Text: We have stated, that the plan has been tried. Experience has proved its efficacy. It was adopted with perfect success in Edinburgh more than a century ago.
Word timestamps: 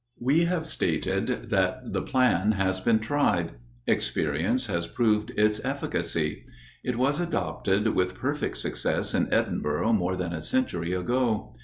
We 0.19 0.45
have 0.45 0.65
stated, 0.65 1.51
that 1.51 1.93
the 1.93 2.01
plan 2.01 2.53
has 2.53 2.79
been 2.79 2.97
tried. 2.97 3.51
Experience 3.85 4.65
has 4.65 4.87
proved 4.87 5.29
its 5.37 5.63
efficacy. 5.63 6.43
It 6.83 6.95
was 6.97 7.19
adopted 7.19 7.87
with 7.89 8.15
perfect 8.15 8.57
success 8.57 9.13
in 9.13 9.31
Edinburgh 9.31 9.93
more 9.93 10.15
than 10.15 10.33
a 10.33 10.41
century 10.41 10.91
ago. 10.93 11.53